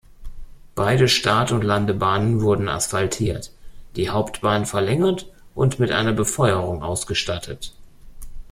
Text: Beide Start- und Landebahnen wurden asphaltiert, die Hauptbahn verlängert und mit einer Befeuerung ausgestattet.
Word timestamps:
Beide 0.73 1.07
Start- 1.07 1.51
und 1.51 1.63
Landebahnen 1.63 2.41
wurden 2.41 2.69
asphaltiert, 2.69 3.51
die 3.95 4.09
Hauptbahn 4.09 4.65
verlängert 4.65 5.27
und 5.53 5.77
mit 5.77 5.91
einer 5.91 6.11
Befeuerung 6.13 6.81
ausgestattet. 6.81 7.75